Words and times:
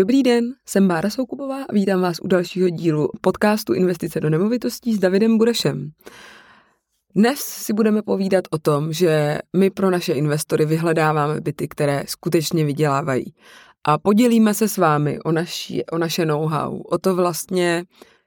Dobrý 0.00 0.22
den, 0.22 0.54
jsem 0.66 0.88
Bára 0.88 1.10
Soukubová 1.10 1.62
a 1.62 1.72
vítám 1.72 2.00
vás 2.00 2.20
u 2.22 2.26
dalšího 2.26 2.68
dílu 2.68 3.08
podcastu 3.20 3.72
Investice 3.72 4.20
do 4.20 4.30
nemovitostí 4.30 4.94
s 4.94 4.98
Davidem 4.98 5.38
Burešem. 5.38 5.90
Dnes 7.14 7.38
si 7.38 7.72
budeme 7.72 8.02
povídat 8.02 8.44
o 8.50 8.58
tom, 8.58 8.92
že 8.92 9.38
my 9.56 9.70
pro 9.70 9.90
naše 9.90 10.12
investory 10.12 10.64
vyhledáváme 10.64 11.40
byty, 11.40 11.68
které 11.68 12.04
skutečně 12.06 12.64
vydělávají. 12.64 13.34
A 13.84 13.98
podělíme 13.98 14.54
se 14.54 14.68
s 14.68 14.76
vámi 14.76 15.20
o, 15.20 15.32
naši, 15.32 15.84
o 15.92 15.98
naše 15.98 16.26
know-how, 16.26 16.80
o 16.80 16.98
to 16.98 17.14
vlastně, 17.14 17.84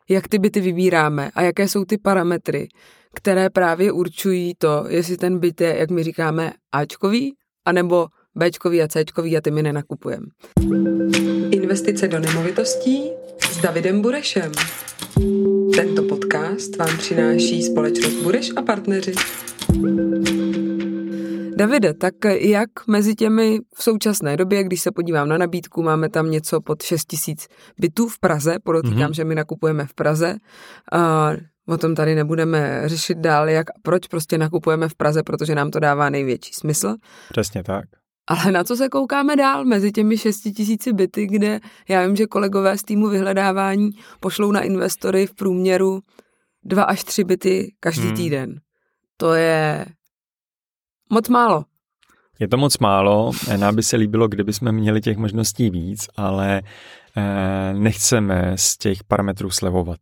jak 0.09 0.27
ty 0.27 0.39
byty 0.39 0.61
vybíráme 0.61 1.31
a 1.35 1.41
jaké 1.41 1.67
jsou 1.67 1.85
ty 1.85 1.97
parametry, 1.97 2.67
které 3.13 3.49
právě 3.49 3.91
určují 3.91 4.53
to, 4.57 4.85
jestli 4.89 5.17
ten 5.17 5.39
byt 5.39 5.61
je, 5.61 5.77
jak 5.77 5.89
my 5.89 6.03
říkáme, 6.03 6.53
Ačkový, 6.71 7.33
anebo 7.65 8.07
Bčkový 8.35 8.81
a 8.81 8.87
Cčkový 8.87 9.37
a 9.37 9.41
ty 9.41 9.51
my 9.51 9.63
nenakupujeme. 9.63 10.25
Investice 11.51 12.07
do 12.07 12.19
nemovitostí 12.19 13.11
s 13.51 13.61
Davidem 13.61 14.01
Burešem. 14.01 14.51
Tento 15.75 16.03
podcast 16.03 16.75
vám 16.75 16.97
přináší 16.97 17.63
společnost 17.63 18.13
Bureš 18.23 18.49
a 18.55 18.61
partneři. 18.61 19.13
Davide, 21.57 21.93
tak 21.93 22.13
jak 22.39 22.69
mezi 22.87 23.15
těmi 23.15 23.59
v 23.75 23.83
současné 23.83 24.37
době, 24.37 24.63
když 24.63 24.81
se 24.81 24.91
podívám 24.91 25.29
na 25.29 25.37
nabídku, 25.37 25.83
máme 25.83 26.09
tam 26.09 26.31
něco 26.31 26.61
pod 26.61 26.81
6 26.81 27.05
tisíc 27.05 27.47
bytů 27.79 28.07
v 28.07 28.19
Praze, 28.19 28.55
podotýkám, 28.63 29.11
mm-hmm. 29.11 29.15
že 29.15 29.25
my 29.25 29.35
nakupujeme 29.35 29.85
v 29.85 29.93
Praze, 29.93 30.35
a 30.91 31.31
o 31.67 31.77
tom 31.77 31.95
tady 31.95 32.15
nebudeme 32.15 32.81
řešit 32.85 33.17
dál, 33.17 33.49
jak 33.49 33.69
a 33.69 33.73
proč 33.81 34.07
prostě 34.07 34.37
nakupujeme 34.37 34.89
v 34.89 34.95
Praze, 34.95 35.23
protože 35.23 35.55
nám 35.55 35.71
to 35.71 35.79
dává 35.79 36.09
největší 36.09 36.53
smysl. 36.53 36.95
Přesně 37.31 37.63
tak. 37.63 37.85
Ale 38.27 38.51
na 38.51 38.63
co 38.63 38.75
se 38.75 38.89
koukáme 38.89 39.35
dál 39.35 39.65
mezi 39.65 39.91
těmi 39.91 40.17
6 40.17 40.41
tisíci 40.41 40.93
byty, 40.93 41.27
kde 41.27 41.59
já 41.87 42.07
vím, 42.07 42.15
že 42.15 42.25
kolegové 42.25 42.77
z 42.77 42.83
týmu 42.83 43.09
vyhledávání 43.09 43.89
pošlou 44.19 44.51
na 44.51 44.61
investory 44.61 45.27
v 45.27 45.33
průměru 45.33 46.01
dva 46.63 46.83
až 46.83 47.03
tři 47.03 47.23
byty 47.23 47.73
každý 47.79 48.07
hmm. 48.07 48.15
týden. 48.15 48.59
To 49.17 49.33
je 49.33 49.85
moc 51.09 51.29
málo. 51.29 51.65
Je 52.39 52.47
to 52.47 52.57
moc 52.57 52.77
málo, 52.77 53.31
nám 53.57 53.75
by 53.75 53.83
se 53.83 53.97
líbilo, 53.97 54.27
kdyby 54.27 54.53
jsme 54.53 54.71
měli 54.71 55.01
těch 55.01 55.17
možností 55.17 55.69
víc, 55.69 56.07
ale 56.15 56.61
eh, 57.17 57.73
nechceme 57.73 58.53
z 58.55 58.77
těch 58.77 59.03
parametrů 59.03 59.49
slevovat. 59.49 59.99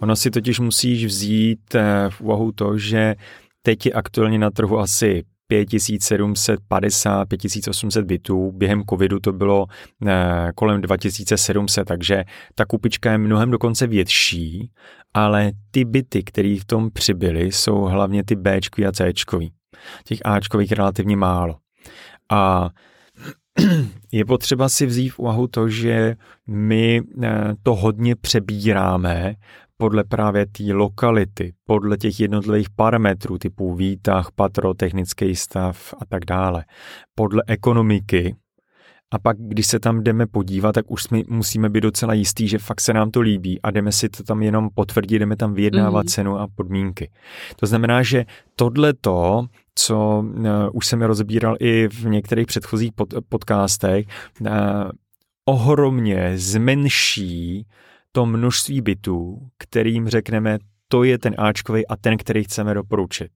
Ono 0.00 0.16
si 0.16 0.30
totiž 0.30 0.58
musíš 0.58 1.04
vzít 1.04 1.74
eh, 1.74 2.10
v 2.10 2.20
úvahu 2.20 2.52
to, 2.52 2.78
že 2.78 3.14
teď 3.62 3.86
je 3.86 3.92
aktuálně 3.92 4.38
na 4.38 4.50
trhu 4.50 4.78
asi 4.78 5.22
5750, 5.52 7.28
5800 7.28 8.04
bytů. 8.04 8.52
Během 8.52 8.82
covidu 8.90 9.20
to 9.20 9.32
bylo 9.32 9.66
eh, 10.06 10.50
kolem 10.54 10.80
2700, 10.80 11.88
takže 11.88 12.24
ta 12.54 12.64
kupička 12.64 13.12
je 13.12 13.18
mnohem 13.18 13.50
dokonce 13.50 13.86
větší, 13.86 14.70
ale 15.14 15.52
ty 15.70 15.84
byty, 15.84 16.22
které 16.22 16.56
v 16.60 16.64
tom 16.64 16.90
přibyly, 16.90 17.52
jsou 17.52 17.82
hlavně 17.82 18.24
ty 18.24 18.36
B 18.36 18.60
a 18.88 18.92
C. 18.92 19.12
Těch 20.04 20.18
Ačkových 20.24 20.72
relativně 20.72 21.16
málo. 21.16 21.56
A 22.30 22.70
je 24.12 24.24
potřeba 24.24 24.68
si 24.68 24.86
vzít 24.86 25.08
v 25.08 25.18
úvahu 25.18 25.46
to, 25.46 25.68
že 25.68 26.16
my 26.46 27.00
eh, 27.22 27.54
to 27.62 27.74
hodně 27.74 28.16
přebíráme 28.16 29.34
podle 29.82 30.04
právě 30.04 30.46
té 30.46 30.72
lokality, 30.72 31.52
podle 31.66 31.96
těch 31.96 32.20
jednotlivých 32.20 32.70
parametrů 32.70 33.38
typu 33.38 33.74
výtah, 33.74 34.30
patro, 34.34 34.74
technický 34.74 35.36
stav 35.36 35.94
a 36.00 36.04
tak 36.04 36.24
dále, 36.24 36.64
podle 37.14 37.42
ekonomiky. 37.46 38.36
A 39.10 39.18
pak, 39.18 39.36
když 39.38 39.66
se 39.66 39.80
tam 39.80 40.02
jdeme 40.02 40.26
podívat, 40.26 40.72
tak 40.72 40.90
už 40.90 41.02
jsme, 41.02 41.22
musíme 41.28 41.68
být 41.68 41.80
docela 41.80 42.14
jistý, 42.14 42.48
že 42.48 42.58
fakt 42.58 42.80
se 42.80 42.92
nám 42.92 43.10
to 43.10 43.20
líbí 43.20 43.62
a 43.62 43.70
jdeme 43.70 43.92
si 43.92 44.08
to 44.08 44.22
tam 44.22 44.42
jenom 44.42 44.68
potvrdit, 44.74 45.18
jdeme 45.18 45.36
tam 45.36 45.54
vyjednávat 45.54 46.06
mm-hmm. 46.06 46.10
cenu 46.10 46.38
a 46.38 46.48
podmínky. 46.54 47.10
To 47.56 47.66
znamená, 47.66 48.02
že 48.02 48.24
tohleto, 48.56 49.46
co 49.74 50.24
uh, 50.26 50.44
už 50.72 50.86
jsem 50.86 51.02
rozebíral 51.02 51.56
i 51.60 51.88
v 51.88 52.04
některých 52.04 52.46
předchozích 52.46 52.92
pod, 52.92 53.14
podcastech, 53.28 54.06
uh, 54.40 54.48
ohromně 55.44 56.32
zmenší 56.34 57.66
to 58.12 58.26
množství 58.26 58.80
bytů, 58.80 59.38
kterým 59.58 60.08
řekneme, 60.08 60.58
to 60.88 61.04
je 61.04 61.18
ten 61.18 61.34
Ačkový 61.38 61.86
a 61.86 61.96
ten, 61.96 62.16
který 62.16 62.44
chceme 62.44 62.74
doporučit. 62.74 63.30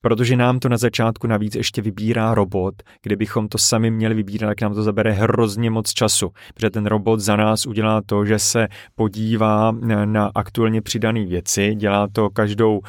Protože 0.00 0.36
nám 0.36 0.58
to 0.58 0.68
na 0.68 0.76
začátku 0.76 1.26
navíc 1.26 1.54
ještě 1.54 1.82
vybírá 1.82 2.34
robot, 2.34 2.74
kdybychom 3.02 3.48
to 3.48 3.58
sami 3.58 3.90
měli 3.90 4.14
vybírat, 4.14 4.46
tak 4.48 4.60
nám 4.60 4.74
to 4.74 4.82
zabere 4.82 5.12
hrozně 5.12 5.70
moc 5.70 5.92
času. 5.92 6.30
Protože 6.54 6.70
ten 6.70 6.86
robot 6.86 7.20
za 7.20 7.36
nás 7.36 7.66
udělá 7.66 8.02
to, 8.06 8.24
že 8.24 8.38
se 8.38 8.68
podívá 8.94 9.72
na 10.04 10.30
aktuálně 10.34 10.82
přidané 10.82 11.26
věci, 11.26 11.74
dělá 11.74 12.08
to 12.12 12.30
každou, 12.30 12.80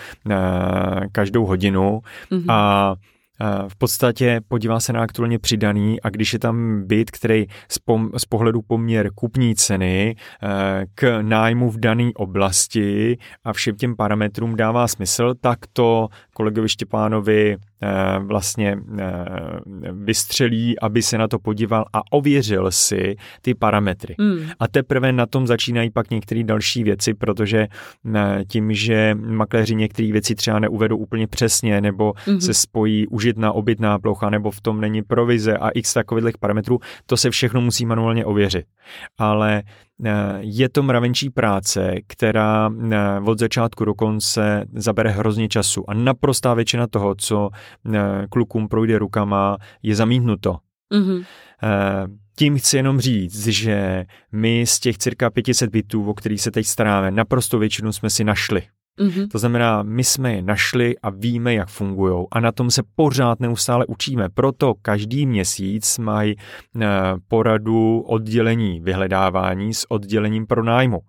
každou 1.12 1.46
hodinu 1.46 2.02
mm-hmm. 2.32 2.46
a 2.50 2.96
v 3.68 3.76
podstatě 3.78 4.42
podívá 4.48 4.80
se 4.80 4.94
na 4.94 5.02
aktuálně 5.02 5.40
přidaný 5.40 6.02
a 6.02 6.10
když 6.10 6.34
je 6.34 6.40
tam 6.40 6.84
byt, 6.88 7.12
který 7.12 7.46
z, 7.72 7.80
pom, 7.80 8.10
z 8.18 8.26
pohledu 8.26 8.62
poměr 8.62 9.10
kupní 9.16 9.56
ceny 9.56 10.16
eh, 10.44 10.86
k 10.96 11.22
nájmu 11.22 11.70
v 11.70 11.80
dané 11.80 12.12
oblasti 12.16 13.18
a 13.44 13.54
všem 13.54 13.76
těm 13.76 13.96
parametrům 13.96 14.56
dává 14.56 14.88
smysl, 14.88 15.34
tak 15.42 15.60
to 15.74 16.08
kolegovi 16.34 16.70
Štěpánovi 16.70 17.58
vlastně 18.20 18.78
eh, 19.00 19.26
vystřelí, 19.92 20.80
aby 20.80 21.02
se 21.02 21.18
na 21.18 21.28
to 21.28 21.40
podíval 21.40 21.86
a 21.94 22.02
ověřil 22.12 22.72
si 22.72 23.16
ty 23.42 23.54
parametry. 23.56 24.16
Mm. 24.18 24.40
A 24.60 24.68
teprve 24.68 25.12
na 25.12 25.26
tom 25.26 25.48
začínají 25.48 25.90
pak 25.90 26.10
některé 26.10 26.44
další 26.44 26.84
věci, 26.84 27.14
protože 27.14 27.68
eh, 28.16 28.44
tím, 28.48 28.74
že 28.74 29.16
makléři 29.16 29.76
některé 29.76 30.12
věci 30.12 30.36
třeba 30.36 30.60
neuvedou 30.60 30.98
úplně 30.98 31.28
přesně, 31.28 31.82
nebo 31.82 32.12
mm-hmm. 32.12 32.38
se 32.38 32.54
spojí 32.54 33.08
užitná 33.08 33.52
obytná 33.52 34.00
plocha, 34.00 34.30
nebo 34.30 34.52
v 34.52 34.62
tom 34.62 34.82
není 34.82 35.02
provize 35.02 35.58
a 35.58 35.70
x 35.70 35.94
takových 35.94 36.38
parametrů, 36.38 36.80
to 37.06 37.18
se 37.18 37.30
všechno 37.30 37.62
musí 37.62 37.86
manuálně 37.86 38.26
ověřit. 38.26 38.66
Ale 39.18 39.64
Eh, 39.64 39.93
je 40.40 40.70
to 40.70 40.84
mravenčí 40.84 41.30
práce, 41.30 41.96
která 42.08 42.70
eh, 42.92 43.20
od 43.26 43.40
začátku 43.40 43.86
do 43.86 43.94
konce 43.94 44.66
zabere 44.74 45.10
hrozně 45.10 45.50
času 45.50 45.90
a 45.90 45.94
naprostá 45.94 46.54
většina 46.54 46.88
toho, 46.88 47.16
co 47.16 47.50
eh, 47.94 48.00
klukům 48.30 48.68
projde 48.68 48.98
rukama, 48.98 49.58
je 49.84 49.96
zamítnuto. 49.96 50.58
Mm-hmm. 50.94 51.26
Tím 52.36 52.58
chci 52.58 52.78
jenom 52.78 53.00
říct, 53.00 53.48
že 53.48 54.06
my 54.32 54.66
z 54.68 54.80
těch 54.80 54.98
cirka 54.98 55.30
500 55.30 55.70
bytů, 55.70 56.10
o 56.10 56.14
kterých 56.14 56.42
se 56.42 56.52
teď 56.52 56.66
staráme, 56.66 57.12
naprosto 57.12 57.60
většinu 57.60 57.92
jsme 57.92 58.10
si 58.10 58.24
našli. 58.24 58.62
Mm-hmm. 59.00 59.28
To 59.28 59.40
znamená, 59.40 59.84
my 59.84 60.04
jsme 60.04 60.34
je 60.34 60.42
našli 60.42 60.96
a 61.04 61.10
víme, 61.10 61.54
jak 61.54 61.70
fungují 61.70 62.26
a 62.32 62.40
na 62.40 62.52
tom 62.52 62.72
se 62.72 62.82
pořád 62.96 63.40
neustále 63.40 63.86
učíme. 63.86 64.30
Proto 64.34 64.74
každý 64.82 65.26
měsíc 65.26 65.98
mají 65.98 66.36
eh, 66.36 66.88
poradu 67.28 68.00
oddělení 68.00 68.80
vyhledávání 68.80 69.74
s 69.74 69.92
oddělením 69.92 70.48
pronájmu, 70.48 71.00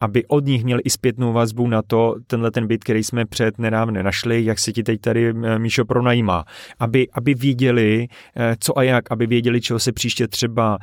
aby 0.00 0.26
od 0.26 0.44
nich 0.44 0.64
měli 0.64 0.82
i 0.82 0.90
zpětnou 0.90 1.32
vazbu 1.32 1.68
na 1.68 1.82
to, 1.82 2.14
tenhle 2.26 2.50
ten 2.50 2.66
byt, 2.66 2.84
který 2.84 3.04
jsme 3.04 3.26
před 3.26 3.58
nedávne 3.58 4.02
našli, 4.02 4.44
jak 4.44 4.58
se 4.58 4.72
ti 4.72 4.82
teď 4.82 5.00
tady 5.00 5.34
eh, 5.44 5.58
Míšo 5.58 5.84
pronajímá. 5.84 6.44
Aby, 6.78 7.08
aby 7.12 7.34
věděli, 7.34 8.08
eh, 8.36 8.56
co 8.60 8.78
a 8.78 8.82
jak, 8.82 9.12
aby 9.12 9.26
věděli, 9.26 9.60
čeho 9.60 9.78
se 9.78 9.92
příště 9.92 10.28
třeba, 10.28 10.78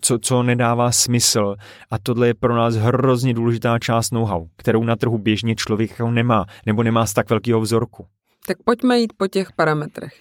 co, 0.00 0.18
co 0.18 0.42
nedává 0.42 0.92
smysl. 0.92 1.56
A 1.90 1.98
tohle 1.98 2.26
je 2.26 2.34
pro 2.34 2.56
nás 2.56 2.74
hrozně 2.74 3.34
důležitá 3.34 3.78
část 3.78 4.12
know-how, 4.30 4.48
kterou 4.56 4.84
na 4.84 4.96
trhu 4.96 5.18
běžně 5.18 5.54
člověk 5.54 5.90
jako 5.90 6.10
nemá, 6.10 6.46
nebo 6.66 6.82
nemá 6.82 7.06
z 7.06 7.12
tak 7.12 7.30
velkého 7.30 7.60
vzorku. 7.60 8.06
Tak 8.46 8.56
pojďme 8.64 8.98
jít 8.98 9.12
po 9.16 9.26
těch 9.26 9.52
parametrech. 9.52 10.12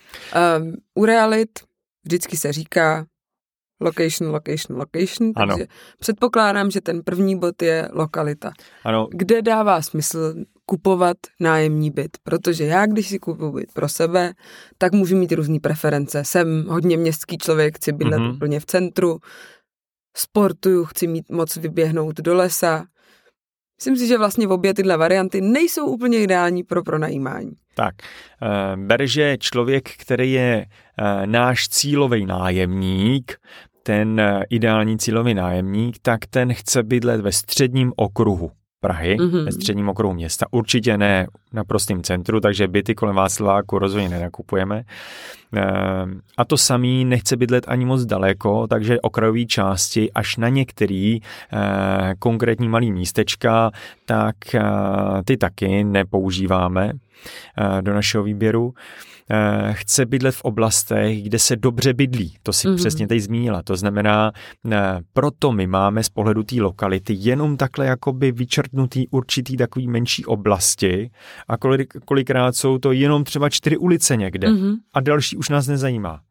Um, 0.59 0.74
u 0.96 1.06
realit 1.06 1.50
vždycky 2.03 2.38
se 2.38 2.53
říká 2.53 3.06
location, 3.81 4.31
location, 4.31 4.79
location, 4.79 5.32
ano. 5.35 5.53
takže 5.53 5.67
předpokládám, 6.00 6.72
že 6.72 6.82
ten 6.82 7.02
první 7.03 7.40
bod 7.40 7.61
je 7.61 7.90
lokalita. 7.94 8.52
Ano. 8.84 9.08
Kde 9.11 9.41
dává 9.41 9.82
smysl 9.82 10.35
kupovat 10.66 11.17
nájemní 11.40 11.91
byt, 11.91 12.17
protože 12.23 12.66
já, 12.66 12.85
když 12.85 13.08
si 13.08 13.20
kupuji 13.20 13.52
byt 13.52 13.73
pro 13.73 13.90
sebe, 13.90 14.34
tak 14.78 14.94
můžu 14.94 15.16
mít 15.16 15.32
různé 15.32 15.59
preference. 15.59 16.23
Jsem 16.26 16.66
hodně 16.70 16.97
městský 16.97 17.38
člověk, 17.38 17.76
chci 17.76 17.91
bydlet 17.91 18.20
mm-hmm. 18.20 18.35
úplně 18.35 18.59
v 18.59 18.66
centru, 18.66 19.20
sportuju, 20.17 20.85
chci 20.85 21.08
mít 21.08 21.29
moc 21.29 21.55
vyběhnout 21.55 22.17
do 22.17 22.35
lesa, 22.35 22.85
Myslím 23.79 23.97
si, 23.97 24.08
že 24.08 24.17
vlastně 24.17 24.47
obě 24.47 24.73
tyhle 24.73 24.97
varianty 24.97 25.41
nejsou 25.41 25.85
úplně 25.85 26.23
ideální 26.23 26.64
pro 26.64 26.84
pronajímání. 26.84 27.52
Tak, 27.76 27.96
eh, 28.02 28.78
ber, 28.78 29.05
že 29.05 29.37
člověk, 29.40 29.90
který 29.90 30.31
je 30.31 30.66
eh, 30.66 31.28
náš 31.28 31.67
cílový 31.67 32.26
nájemník, 32.26 33.37
ten 33.84 34.20
eh, 34.20 34.43
ideální 34.49 34.97
cílový 34.97 35.34
nájemník, 35.34 35.97
tak 36.02 36.26
ten 36.26 36.53
chce 36.53 36.84
bydlet 36.84 37.22
ve 37.22 37.31
středním 37.31 37.93
okruhu. 37.96 38.52
Prahy, 38.81 39.17
mm-hmm. 39.17 39.46
ve 39.46 39.52
středním 39.52 39.90
okruhu 39.90 40.14
města. 40.14 40.46
Určitě 40.52 40.97
ne 40.97 41.28
na 41.53 41.64
prostém 41.64 42.03
centru, 42.03 42.40
takže 42.40 42.67
byty 42.67 42.96
kolem 42.96 43.16
Václaváku 43.16 43.79
rozhodně 43.79 44.09
nenakupujeme. 44.09 44.84
Ehm, 45.55 46.22
a 46.37 46.46
to 46.46 46.58
samý 46.58 47.05
nechce 47.05 47.37
bydlet 47.37 47.66
ani 47.67 47.85
moc 47.85 48.05
daleko, 48.05 48.67
takže 48.67 49.02
okrajové 49.02 49.46
části 49.46 50.11
až 50.11 50.37
na 50.37 50.49
některý 50.49 51.20
eh, 51.22 52.16
konkrétní 52.20 52.70
malý 52.70 52.91
místečka, 52.91 53.72
tak 54.05 54.55
eh, 54.55 54.61
ty 55.26 55.37
taky 55.37 55.84
nepoužíváme 55.84 56.91
eh, 57.58 57.81
do 57.81 57.93
našeho 57.93 58.23
výběru. 58.23 58.73
Eh, 59.31 59.73
chce 59.73 60.05
bydlet 60.05 60.35
v 60.35 60.41
oblastech, 60.41 61.23
kde 61.23 61.40
se 61.40 61.55
dobře 61.55 61.93
bydlí. 61.93 62.37
To 62.43 62.53
si 62.53 62.67
mm-hmm. 62.67 62.76
přesně 62.76 63.08
teď 63.08 63.20
zmínila. 63.22 63.64
To 63.64 63.76
znamená, 63.76 64.31
eh, 64.72 64.99
proto 65.14 65.52
my 65.52 65.67
máme 65.67 66.03
z 66.03 66.09
pohledu 66.09 66.43
té 66.43 66.61
lokality 66.61 67.16
jenom 67.17 67.58
takhle 67.58 67.85
jakoby 67.85 68.31
vyčrtnutý 68.31 69.08
určitý 69.08 69.58
takový 69.58 69.87
menší 69.87 70.26
oblasti 70.26 71.11
a 71.47 71.58
kolik, 71.58 71.93
kolikrát 72.05 72.55
jsou 72.55 72.78
to 72.78 72.91
jenom 72.91 73.23
třeba 73.23 73.49
čtyři 73.49 73.78
ulice 73.78 74.17
někde 74.17 74.47
mm-hmm. 74.47 74.76
a 74.93 74.99
další 74.99 75.37
už 75.37 75.49
nás 75.49 75.67
nezajímá. 75.67 76.22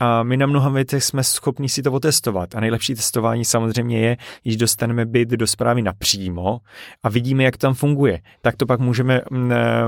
A 0.00 0.22
my 0.22 0.36
na 0.36 0.46
mnoha 0.46 0.70
věcech 0.70 1.04
jsme 1.04 1.24
schopni 1.24 1.68
si 1.68 1.82
to 1.82 1.92
otestovat. 1.92 2.54
A 2.54 2.60
nejlepší 2.60 2.94
testování 2.94 3.44
samozřejmě 3.44 4.00
je, 4.00 4.16
když 4.42 4.56
dostaneme 4.56 5.06
byt 5.06 5.28
do 5.28 5.46
zprávy 5.46 5.82
napřímo 5.82 6.60
a 7.02 7.08
vidíme, 7.08 7.44
jak 7.44 7.56
tam 7.56 7.74
funguje. 7.74 8.20
Tak 8.42 8.56
to 8.56 8.66
pak 8.66 8.80
můžeme, 8.80 9.20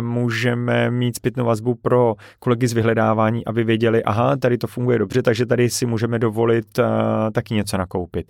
můžeme 0.01 0.91
mít 0.91 1.17
zpětnou 1.17 1.45
vazbu 1.45 1.75
pro 1.75 2.15
kolegy 2.39 2.69
z 2.69 2.73
vyhledávání, 2.73 3.45
aby 3.45 3.65
věděli, 3.65 4.03
aha, 4.05 4.37
tady 4.37 4.59
to 4.59 4.67
funguje 4.67 4.99
dobře, 4.99 5.23
takže 5.23 5.47
tady 5.47 5.71
si 5.71 5.87
můžeme 5.87 6.19
dovolit 6.19 6.79
uh, 6.79 6.85
taky 7.33 7.55
něco 7.55 7.77
nakoupit. 7.77 8.27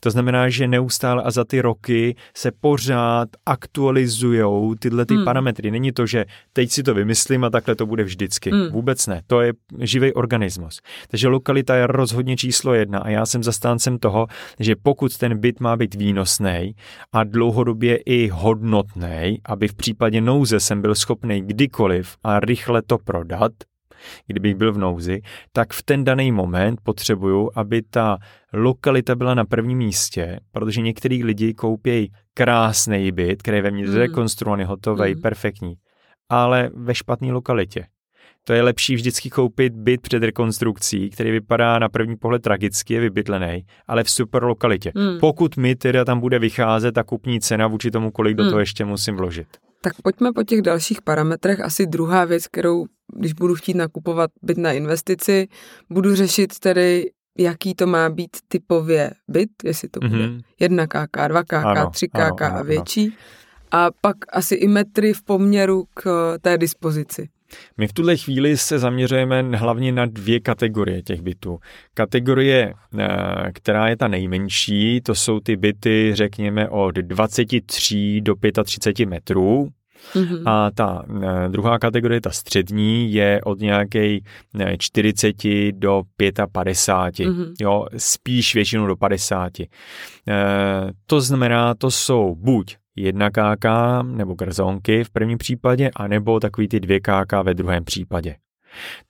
To 0.00 0.10
znamená, 0.10 0.48
že 0.48 0.68
neustále 0.68 1.22
a 1.22 1.30
za 1.30 1.44
ty 1.44 1.60
roky 1.60 2.16
se 2.36 2.50
pořád 2.60 3.28
aktualizují 3.46 4.42
tyhle 4.78 5.06
ty 5.06 5.14
hmm. 5.14 5.24
parametry. 5.24 5.70
Není 5.70 5.92
to, 5.92 6.06
že 6.06 6.24
teď 6.52 6.70
si 6.70 6.82
to 6.82 6.94
vymyslím 6.94 7.44
a 7.44 7.50
takhle 7.50 7.74
to 7.74 7.86
bude 7.86 8.04
vždycky. 8.04 8.50
Hmm. 8.50 8.68
Vůbec 8.68 9.06
ne. 9.06 9.22
To 9.26 9.40
je 9.40 9.52
živý 9.78 10.12
organismus. 10.12 10.80
Takže 11.08 11.21
že 11.22 11.28
lokalita 11.28 11.74
je 11.74 11.86
rozhodně 11.86 12.36
číslo 12.36 12.74
jedna 12.74 12.98
a 12.98 13.08
já 13.08 13.26
jsem 13.26 13.42
zastáncem 13.42 13.98
toho, 13.98 14.26
že 14.58 14.76
pokud 14.82 15.18
ten 15.18 15.38
byt 15.38 15.60
má 15.60 15.76
být 15.76 15.94
výnosný 15.94 16.74
a 17.12 17.24
dlouhodobě 17.24 17.96
i 17.96 18.28
hodnotný, 18.28 19.38
aby 19.44 19.68
v 19.68 19.74
případě 19.74 20.20
nouze 20.20 20.60
jsem 20.60 20.82
byl 20.82 20.94
schopný 20.94 21.40
kdykoliv 21.40 22.16
a 22.24 22.40
rychle 22.40 22.82
to 22.82 22.98
prodat, 22.98 23.52
kdybych 24.26 24.54
byl 24.54 24.72
v 24.72 24.78
nouzi, 24.78 25.20
tak 25.52 25.72
v 25.72 25.82
ten 25.82 26.04
daný 26.04 26.32
moment 26.32 26.80
potřebuju, 26.82 27.50
aby 27.54 27.82
ta 27.82 28.18
lokalita 28.52 29.14
byla 29.14 29.34
na 29.34 29.44
prvním 29.44 29.78
místě, 29.78 30.40
protože 30.52 30.80
některý 30.80 31.24
lidi 31.24 31.54
koupějí 31.54 32.12
krásný 32.34 33.12
byt, 33.12 33.42
který 33.42 33.56
je 33.56 33.62
ve 33.62 33.70
mně 33.70 33.84
mm. 33.84 33.92
zrekonstruovaný, 33.92 34.64
hotový, 34.64 35.14
mm. 35.14 35.20
perfektní, 35.22 35.74
ale 36.28 36.70
ve 36.74 36.94
špatné 36.94 37.32
lokalitě 37.32 37.86
to 38.44 38.52
je 38.52 38.62
lepší 38.62 38.94
vždycky 38.94 39.30
koupit 39.30 39.72
byt 39.72 40.00
před 40.00 40.22
rekonstrukcí, 40.22 41.10
který 41.10 41.30
vypadá 41.30 41.78
na 41.78 41.88
první 41.88 42.16
pohled 42.16 42.42
tragicky, 42.42 42.94
je 42.94 43.00
vybydlený, 43.00 43.64
ale 43.86 44.04
v 44.04 44.10
super 44.10 44.44
lokalitě. 44.44 44.92
Hmm. 44.96 45.18
Pokud 45.20 45.56
mi 45.56 45.76
teda 45.76 46.04
tam 46.04 46.20
bude 46.20 46.38
vycházet 46.38 46.92
ta 46.92 47.02
kupní 47.02 47.40
cena 47.40 47.66
vůči 47.66 47.90
tomu, 47.90 48.10
kolik 48.10 48.36
do 48.36 48.42
hmm. 48.42 48.50
toho 48.50 48.60
ještě 48.60 48.84
musím 48.84 49.16
vložit. 49.16 49.46
Tak 49.80 49.92
pojďme 50.02 50.32
po 50.32 50.42
těch 50.42 50.62
dalších 50.62 51.02
parametrech. 51.02 51.60
Asi 51.60 51.86
druhá 51.86 52.24
věc, 52.24 52.46
kterou, 52.46 52.86
když 53.16 53.32
budu 53.32 53.54
chtít 53.54 53.74
nakupovat 53.74 54.30
byt 54.42 54.58
na 54.58 54.72
investici, 54.72 55.48
budu 55.90 56.14
řešit 56.14 56.58
tedy, 56.58 57.10
jaký 57.38 57.74
to 57.74 57.86
má 57.86 58.10
být 58.10 58.36
typově 58.48 59.10
byt, 59.28 59.50
jestli 59.64 59.88
to 59.88 60.00
bude 60.00 60.26
mm-hmm. 60.26 60.40
1 60.60 60.86
KK, 60.86 61.28
2 61.28 61.42
KK, 61.42 61.52
ano, 61.52 61.90
3 61.90 62.08
KK 62.08 62.14
ano, 62.14 62.36
ano, 62.40 62.56
a 62.56 62.62
větší. 62.62 63.06
Ano. 63.06 63.16
A 63.70 63.90
pak 64.00 64.16
asi 64.32 64.54
i 64.54 64.68
metry 64.68 65.12
v 65.12 65.22
poměru 65.22 65.84
k 65.94 66.34
té 66.42 66.58
dispozici. 66.58 67.28
My 67.76 67.88
v 67.88 67.92
tuhle 67.92 68.16
chvíli 68.16 68.56
se 68.56 68.78
zaměřujeme 68.78 69.42
hlavně 69.42 69.92
na 69.92 70.06
dvě 70.06 70.40
kategorie 70.40 71.02
těch 71.02 71.22
bytů. 71.22 71.58
Kategorie, 71.94 72.74
eh, 72.98 73.06
která 73.52 73.88
je 73.88 73.96
ta 73.96 74.08
nejmenší, 74.08 75.00
to 75.00 75.14
jsou 75.14 75.40
ty 75.40 75.56
byty, 75.56 76.10
řekněme, 76.14 76.68
od 76.68 76.94
23 76.94 78.20
do 78.20 78.34
35 78.64 79.06
metrů, 79.06 79.68
Mm-hmm. 80.14 80.42
A 80.46 80.70
ta 80.70 81.04
e, 81.22 81.48
druhá 81.48 81.78
kategorie, 81.78 82.20
ta 82.20 82.30
střední, 82.30 83.12
je 83.12 83.40
od 83.44 83.60
nějaké 83.60 84.18
40 84.78 85.36
do 85.70 86.02
55, 86.52 87.28
mm-hmm. 87.28 87.52
jo, 87.60 87.86
spíš 87.96 88.54
většinou 88.54 88.86
do 88.86 88.96
50. 88.96 89.60
E, 89.60 89.66
to 91.06 91.20
znamená, 91.20 91.74
to 91.74 91.90
jsou 91.90 92.34
buď 92.34 92.76
jedna 92.96 93.30
KK 93.30 93.64
nebo 94.02 94.34
grzonky 94.34 95.04
v 95.04 95.10
prvním 95.10 95.38
případě, 95.38 95.90
anebo 95.96 96.40
takový 96.40 96.68
ty 96.68 96.80
dvě 96.80 97.00
KK 97.00 97.32
ve 97.42 97.54
druhém 97.54 97.84
případě. 97.84 98.36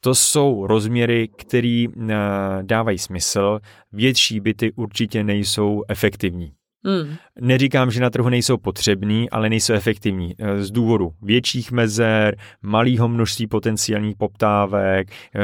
To 0.00 0.14
jsou 0.14 0.66
rozměry, 0.66 1.28
které 1.36 1.84
eh, 1.86 2.14
dávají 2.62 2.98
smysl. 2.98 3.60
Větší 3.92 4.40
byty 4.40 4.72
určitě 4.72 5.24
nejsou 5.24 5.82
efektivní. 5.88 6.52
Hmm. 6.84 7.16
Neříkám, 7.40 7.90
že 7.90 8.00
na 8.00 8.10
trhu 8.10 8.28
nejsou 8.28 8.56
potřební, 8.56 9.30
ale 9.30 9.48
nejsou 9.48 9.72
efektivní. 9.72 10.34
Eh, 10.38 10.62
z 10.62 10.70
důvodu 10.70 11.12
větších 11.22 11.72
mezer, 11.72 12.36
malého 12.62 13.08
množství 13.08 13.46
potenciálních 13.46 14.16
poptávek, 14.16 15.08
eh, 15.10 15.40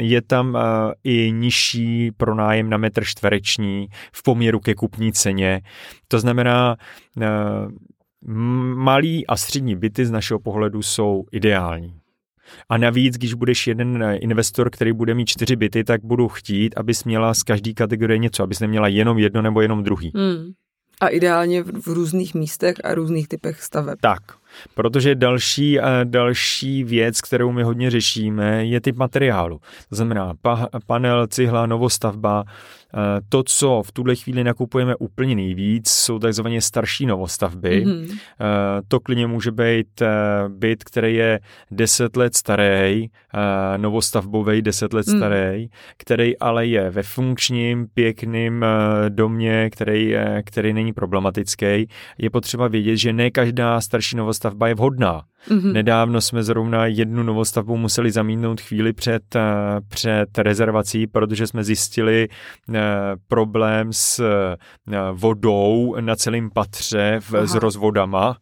je 0.00 0.22
tam 0.22 0.56
eh, 0.56 0.60
i 1.04 1.32
nižší 1.32 2.10
pronájem 2.12 2.70
na 2.70 2.76
metr 2.76 3.04
čtvereční 3.04 3.88
v 4.12 4.22
poměru 4.22 4.60
ke 4.60 4.74
kupní 4.74 5.12
ceně. 5.12 5.60
To 6.08 6.18
znamená, 6.18 6.76
malý 8.74 9.26
a 9.26 9.36
střední 9.36 9.76
byty 9.76 10.06
z 10.06 10.10
našeho 10.10 10.40
pohledu 10.40 10.82
jsou 10.82 11.24
ideální. 11.32 11.99
A 12.68 12.78
navíc, 12.78 13.16
když 13.16 13.34
budeš 13.34 13.66
jeden 13.66 14.16
investor, 14.20 14.70
který 14.70 14.92
bude 14.92 15.14
mít 15.14 15.26
čtyři 15.26 15.56
byty, 15.56 15.84
tak 15.84 16.04
budu 16.04 16.28
chtít, 16.28 16.74
abys 16.76 17.04
měla 17.04 17.34
z 17.34 17.42
každé 17.42 17.72
kategorie 17.72 18.18
něco, 18.18 18.42
abys 18.42 18.60
neměla 18.60 18.88
jenom 18.88 19.18
jedno 19.18 19.42
nebo 19.42 19.60
jenom 19.60 19.82
druhý. 19.82 20.12
Hmm. 20.14 20.52
A 21.00 21.08
ideálně 21.08 21.62
v, 21.62 21.86
různých 21.86 22.34
místech 22.34 22.74
a 22.84 22.94
různých 22.94 23.28
typech 23.28 23.62
staveb. 23.62 23.98
Tak, 24.00 24.22
protože 24.74 25.14
další, 25.14 25.78
další 26.04 26.84
věc, 26.84 27.20
kterou 27.20 27.52
my 27.52 27.62
hodně 27.62 27.90
řešíme, 27.90 28.66
je 28.66 28.80
typ 28.80 28.96
materiálu. 28.96 29.60
To 29.88 29.96
znamená 29.96 30.34
pa, 30.42 30.68
panel, 30.86 31.26
cihla, 31.26 31.66
novostavba, 31.66 32.44
Eh, 32.44 32.79
to, 33.28 33.42
co 33.42 33.82
v 33.86 33.92
tuhle 33.92 34.16
chvíli 34.16 34.44
nakupujeme 34.44 34.96
úplně 34.96 35.34
nejvíc, 35.34 35.88
jsou 35.90 36.18
takzvaně 36.18 36.60
starší 36.60 37.06
novostavby. 37.06 37.86
Mm-hmm. 37.86 38.18
To 38.88 39.00
klidně 39.00 39.26
může 39.26 39.52
být 39.52 40.02
eh, 40.02 40.08
byt, 40.48 40.84
který 40.84 41.14
je 41.14 41.40
10 41.70 42.16
let 42.16 42.36
starý, 42.36 43.06
novostavbový 43.76 44.62
10 44.62 44.92
let 44.92 45.06
mm. 45.06 45.16
starý, 45.18 45.68
který 45.96 46.38
ale 46.38 46.66
je 46.66 46.90
ve 46.90 47.02
funkčním, 47.02 47.86
pěkným 47.94 48.64
domě, 49.08 49.70
který, 49.70 50.14
který 50.44 50.72
není 50.72 50.92
problematický. 50.92 51.88
Je 52.18 52.30
potřeba 52.32 52.68
vědět, 52.68 52.96
že 52.96 53.12
ne 53.12 53.30
každá 53.30 53.80
starší 53.80 54.16
novostavba 54.16 54.68
je 54.68 54.74
vhodná. 54.74 55.22
Mm-hmm. 55.48 55.72
Nedávno 55.72 56.20
jsme 56.20 56.42
zrovna 56.42 56.86
jednu 56.86 57.22
novostavbu 57.22 57.76
museli 57.76 58.10
zamítnout 58.10 58.60
chvíli 58.60 58.92
před, 58.92 59.36
před 59.88 60.38
rezervací, 60.38 61.06
protože 61.06 61.46
jsme 61.46 61.64
zjistili 61.64 62.28
problém 63.28 63.92
s 63.92 64.24
vodou 65.12 65.96
na 66.00 66.16
celém 66.16 66.50
patře 66.50 67.20
v, 67.20 67.34
s 67.46 67.54
rozvodama 67.54 68.36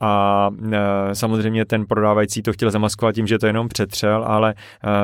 a 0.00 0.50
e, 0.72 1.14
samozřejmě 1.14 1.64
ten 1.64 1.86
prodávající 1.86 2.42
to 2.42 2.52
chtěl 2.52 2.70
zamaskovat 2.70 3.14
tím, 3.14 3.26
že 3.26 3.38
to 3.38 3.46
jenom 3.46 3.68
přetřel, 3.68 4.24
ale 4.26 4.54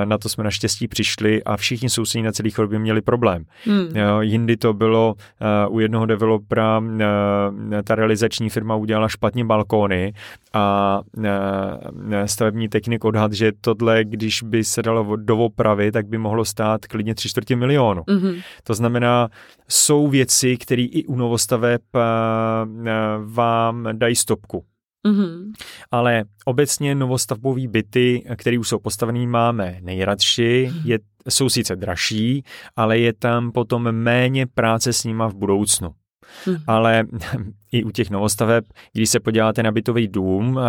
e, 0.03 0.07
na 0.07 0.19
to 0.19 0.29
jsme 0.29 0.45
naštěstí 0.45 0.89
přišli 0.89 1.45
a 1.45 1.57
všichni 1.57 1.91
sousedí 1.91 2.23
na 2.23 2.33
celý 2.33 2.51
chodbě 2.51 2.79
měli 2.79 3.03
problém. 3.03 3.45
Hmm. 3.65 3.89
Jindy 4.21 4.57
to 4.57 4.73
bylo 4.73 5.15
e, 5.41 5.69
u 5.69 5.81
jednoho 5.81 6.07
developera, 6.07 6.83
ta 7.85 7.95
realizační 7.95 8.51
firma 8.51 8.75
udělala 8.77 9.09
špatně 9.09 9.45
balkóny 9.45 10.13
a 10.53 11.01
stavební 12.27 12.69
technik 12.69 13.05
odhad, 13.05 13.33
že 13.33 13.53
tohle, 13.61 14.05
když 14.05 14.43
by 14.43 14.65
se 14.65 14.83
dalo 14.83 15.17
doopravy, 15.17 15.93
tak 15.93 16.07
by 16.07 16.19
mohlo 16.19 16.45
stát 16.45 16.87
klidně 16.87 17.15
tři 17.15 17.29
čtvrtě 17.29 17.57
milionu. 17.57 18.03
hmm 18.09 18.35
To 18.65 18.75
znamená, 18.75 19.29
jsou 19.69 20.09
věci, 20.09 20.57
které 20.57 20.83
i 20.83 21.05
u 21.05 21.17
novostaveb 21.17 21.83
vám 23.25 23.89
dají 23.93 24.17
stopku. 24.17 24.65
Mm-hmm. 25.07 25.53
Ale 25.91 26.25
obecně 26.45 26.95
novostavbové 26.95 27.69
byty, 27.69 28.25
které 28.37 28.59
už 28.59 28.69
jsou 28.69 28.79
postavené, 28.79 29.27
máme 29.27 29.79
nejradši. 29.81 30.71
Mm-hmm. 30.71 30.83
Je, 30.85 30.99
jsou 31.29 31.49
sice 31.49 31.77
dražší, 31.77 32.45
ale 32.77 32.99
je 32.99 33.13
tam 33.13 33.53
potom 33.53 33.93
méně 33.93 34.47
práce 34.47 34.93
s 34.93 35.05
nima 35.05 35.27
v 35.29 35.35
budoucnu. 35.35 35.95
Hmm. 36.45 36.57
Ale 36.67 37.05
i 37.73 37.85
u 37.85 37.91
těch 37.91 38.11
novostaveb, 38.11 38.65
když 38.93 39.11
se 39.11 39.21
podíváte 39.21 39.63
na 39.63 39.73
bytový 39.73 40.09
dům, 40.09 40.61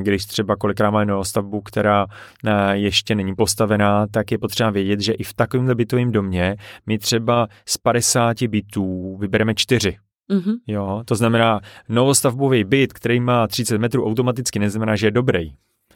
když 0.00 0.24
třeba 0.24 0.56
kolikrát 0.56 0.90
máme 0.90 1.06
novostavbu, 1.06 1.60
která 1.60 2.06
ještě 2.72 3.14
není 3.14 3.34
postavená, 3.34 4.06
tak 4.06 4.32
je 4.32 4.38
potřeba 4.38 4.70
vědět, 4.70 5.00
že 5.00 5.12
i 5.12 5.24
v 5.24 5.34
takovémhle 5.34 5.74
bytovém 5.74 6.12
domě 6.12 6.56
my 6.86 6.98
třeba 6.98 7.48
z 7.66 7.78
50 7.78 8.42
bytů 8.42 9.16
vybereme 9.20 9.54
čtyři 9.54 9.96
Mm-hmm. 10.30 10.56
Jo, 10.66 11.02
to 11.04 11.14
znamená, 11.14 11.60
novostavbový 11.88 12.64
byt, 12.64 12.92
který 12.92 13.20
má 13.20 13.46
30 13.46 13.78
metrů, 13.78 14.06
automaticky 14.06 14.58
neznamená, 14.58 14.96
že 14.96 15.06
je 15.06 15.10
dobrý. 15.10 15.52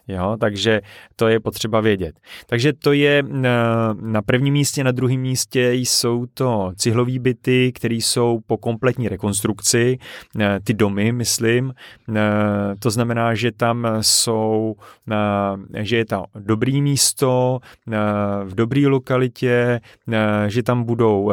Jo, 0.08 0.36
takže 0.40 0.80
to 1.16 1.28
je 1.28 1.40
potřeba 1.40 1.80
vědět. 1.80 2.20
Takže 2.46 2.72
to 2.72 2.92
je 2.92 3.22
na, 3.28 3.92
na 4.00 4.22
prvním 4.22 4.54
místě, 4.54 4.84
na 4.84 4.92
druhém 4.92 5.20
místě 5.20 5.72
jsou 5.72 6.26
to 6.34 6.72
cihlové 6.76 7.18
byty, 7.18 7.72
které 7.72 7.94
jsou 7.94 8.40
po 8.46 8.56
kompletní 8.56 9.08
rekonstrukci, 9.08 9.98
ty 10.64 10.74
domy, 10.74 11.12
myslím. 11.12 11.74
To 12.78 12.90
znamená, 12.90 13.34
že 13.34 13.52
tam 13.52 13.86
jsou, 14.00 14.74
že 15.78 15.96
je 15.96 16.04
to 16.04 16.24
dobrý 16.38 16.82
místo, 16.82 17.58
v 18.44 18.54
dobré 18.54 18.86
lokalitě, 18.86 19.80
že 20.46 20.62
tam 20.62 20.84
budou 20.84 21.32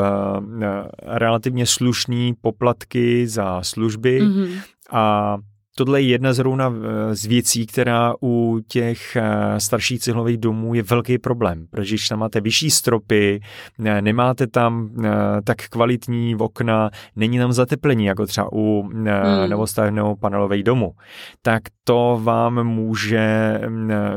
relativně 1.03 1.65
slušné 1.65 2.31
poplatky 2.41 3.27
za 3.27 3.63
služby 3.63 4.21
mm-hmm. 4.21 4.61
a 4.91 5.37
tohle 5.79 6.01
je 6.01 6.07
jedna 6.07 6.33
zrovna 6.33 6.73
eh, 6.73 7.15
z 7.15 7.25
věcí, 7.25 7.65
která 7.65 8.13
u 8.23 8.59
těch 8.67 9.15
eh, 9.15 9.59
starších 9.59 9.99
cihlových 9.99 10.37
domů 10.37 10.73
je 10.73 10.83
velký 10.83 11.17
problém, 11.17 11.65
protože 11.69 11.95
když 11.95 12.07
tam 12.07 12.19
máte 12.19 12.41
vyšší 12.41 12.69
stropy, 12.71 13.39
eh, 13.85 14.01
nemáte 14.01 14.47
tam 14.47 14.89
tak 15.43 15.57
kvalitní 15.69 16.35
okna, 16.35 16.89
není 17.15 17.37
tam 17.37 17.53
zateplení, 17.53 18.05
jako 18.05 18.25
třeba 18.25 18.49
u 18.53 18.83
hmm. 18.83 19.07
novostavného 19.47 20.15
panelového 20.15 20.63
domu, 20.63 20.91
tak 21.41 21.63
to 21.83 22.19
vám 22.23 22.63
může, 22.63 23.59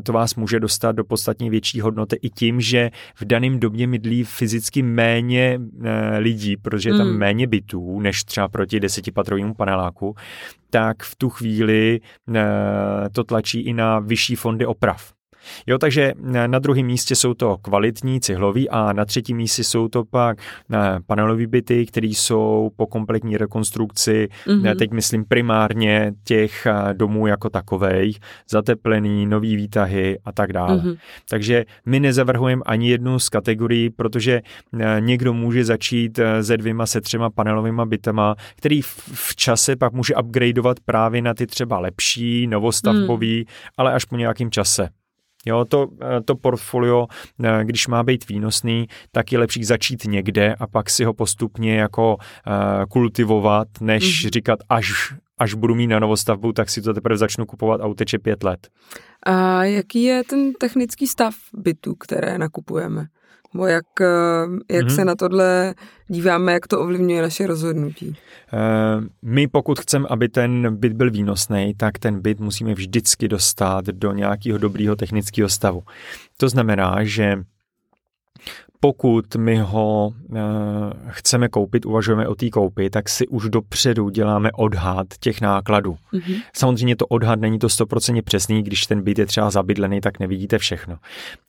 to 0.02 0.12
vás 0.12 0.35
může 0.35 0.61
dostat 0.61 0.92
do 0.92 1.04
podstatně 1.04 1.50
větší 1.50 1.81
hodnoty 1.81 2.16
i 2.23 2.31
tím, 2.31 2.61
že 2.61 2.90
v 3.14 3.25
daném 3.25 3.61
domě 3.61 3.87
mydlí 3.87 4.25
fyzicky 4.25 4.83
méně 4.83 5.59
lidí, 6.19 6.57
protože 6.57 6.90
je 6.90 6.97
tam 6.97 7.09
hmm. 7.09 7.19
méně 7.19 7.47
bytů, 7.47 8.00
než 8.00 8.25
třeba 8.25 8.49
proti 8.49 8.81
desetipatrovému 8.81 9.54
paneláku, 9.54 10.14
tak 10.73 11.02
v 11.02 11.17
tu 11.17 11.29
chvíli 11.29 12.00
eh, 12.00 12.43
to 13.12 13.25
tlačí 13.25 13.61
i 13.61 13.73
na 13.73 13.99
vyšší 13.99 14.37
fondy 14.37 14.67
oprav. 14.67 15.12
Jo, 15.67 15.79
takže 15.79 16.13
eh, 16.35 16.49
na 16.49 16.59
druhém 16.59 16.87
místě 16.87 17.17
jsou 17.17 17.35
to 17.35 17.57
kvalitní 17.63 18.21
cihloví 18.21 18.71
a 18.71 18.93
na 18.93 19.05
třetím 19.05 19.37
místě 19.37 19.65
jsou 19.65 19.89
to 19.89 20.05
pak 20.05 20.39
eh, 20.73 20.79
panelové 21.07 21.47
byty, 21.47 21.87
které 21.87 22.07
jsou 22.07 22.71
po 22.77 22.87
kompletní 22.87 23.37
rekonstrukci, 23.37 24.29
mm-hmm. 24.47 24.77
teď 24.77 24.91
myslím 24.91 25.25
primárně 25.25 26.13
těch 26.25 26.67
domů 26.93 27.27
jako 27.27 27.51
takových, 27.51 28.19
zateplený, 28.51 29.27
nový 29.27 29.57
výtahy 29.57 30.19
a 30.25 30.33
tak 30.33 30.53
dále. 30.53 30.77
Mm-hmm. 30.77 30.97
Takže 31.29 31.65
my 31.87 32.01
nezavrhujeme 32.01 32.63
ani 32.67 32.91
jednu 32.91 33.19
z 33.19 33.29
kategorií, 33.29 33.91
protože 33.91 34.41
někdo 35.01 35.33
může 35.33 35.65
začít 35.65 36.21
se 36.43 36.57
dvěma, 36.57 36.87
se 36.87 37.01
třema 37.01 37.31
panelovými 37.31 37.83
bytama, 37.87 38.35
který 38.57 38.83
v 39.13 39.37
čase 39.37 39.77
pak 39.77 39.93
může 39.93 40.15
upgradeovat 40.15 40.81
právě 40.85 41.23
na 41.23 41.35
ty 41.35 41.47
třeba 41.47 41.79
lepší, 41.79 42.47
novostavbový, 42.47 43.39
mm. 43.39 43.45
ale 43.77 43.93
až 43.93 44.05
po 44.05 44.17
nějakém 44.17 44.51
čase. 44.51 44.89
Jo, 45.47 45.65
to, 45.65 45.89
eh, 46.03 46.21
to 46.21 46.37
portfolio, 46.37 47.07
eh, 47.45 47.65
když 47.65 47.87
má 47.89 48.03
být 48.03 48.29
výnosný, 48.29 48.87
tak 49.13 49.33
je 49.33 49.39
lepší 49.39 49.65
začít 49.65 50.05
někde 50.05 50.55
a 50.55 50.67
pak 50.67 50.91
si 50.91 51.05
ho 51.05 51.15
postupně 51.15 51.75
jako 51.77 52.17
uh, 52.17 52.85
kultivovat, 52.89 53.69
než 53.81 54.25
mm. 54.25 54.31
říkat, 54.31 54.59
až, 54.69 55.15
až 55.39 55.55
budu 55.55 55.75
mít 55.75 55.87
na 55.87 55.99
novostavbu, 55.99 56.53
tak 56.53 56.71
si 56.71 56.83
to 56.83 56.95
teprve 56.95 57.17
začnu 57.17 57.47
kupovat 57.47 57.81
a 57.81 57.87
uteče 57.87 58.19
pět 58.19 58.43
let. 58.43 58.69
A 59.27 59.65
jaký 59.65 60.03
je 60.03 60.25
ten 60.25 60.53
technický 60.53 61.07
stav 61.07 61.35
bytu, 61.55 61.95
které 61.95 62.39
nakupujeme? 62.39 63.07
Nebo 63.55 63.67
jak, 63.67 64.01
eh, 64.01 64.75
jak 64.75 64.87
mm-hmm. 64.87 64.95
se 64.95 65.05
na 65.05 65.15
tohle 65.15 65.75
díváme, 66.09 66.53
jak 66.53 66.67
to 66.67 66.81
ovlivňuje 66.81 67.23
naše 67.23 67.47
rozhodnutí? 67.47 68.17
Eh, 68.53 68.59
my 69.23 69.49
pokud 69.49 69.81
chceme, 69.81 70.07
aby 70.11 70.29
ten 70.29 70.77
byt 70.77 70.93
byl 70.93 71.11
výnosný, 71.11 71.75
tak 71.77 71.99
ten 71.99 72.21
byt 72.21 72.41
musíme 72.41 72.75
vždycky 72.75 73.29
dostat 73.29 73.85
do 73.85 74.13
nějakého 74.13 74.59
dobrého 74.59 74.97
technického 74.97 75.49
stavu. 75.49 75.83
To 76.37 76.49
znamená, 76.49 76.97
že 77.01 77.43
pokud 78.85 79.37
my 79.37 79.59
ho 79.59 80.13
e, 80.35 80.41
chceme 81.09 81.49
koupit, 81.49 81.87
uvažujeme 81.87 82.29
o 82.29 82.35
té 82.35 82.51
koupi, 82.51 82.91
tak 82.91 83.09
si 83.09 83.27
už 83.29 83.49
dopředu 83.49 84.09
děláme 84.09 84.53
odhad 84.53 85.07
těch 85.21 85.41
nákladů. 85.41 85.97
Mm-hmm. 86.13 86.43
Samozřejmě 86.57 86.97
to 86.97 87.07
odhad 87.07 87.41
není 87.41 87.59
to 87.59 87.67
100% 87.67 88.23
přesný, 88.23 88.63
když 88.63 88.87
ten 88.87 89.03
byt 89.03 89.19
je 89.19 89.27
třeba 89.27 89.51
zabydlený, 89.51 90.01
tak 90.01 90.19
nevidíte 90.19 90.59
všechno. 90.59 90.99